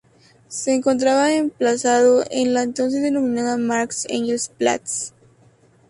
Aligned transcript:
Se 0.47 0.73
encontraba 0.73 1.31
emplazado 1.31 2.25
en 2.31 2.55
la 2.55 2.63
entonces 2.63 3.03
denominada 3.03 3.55
"Marx-Engels-Platz". 3.57 5.11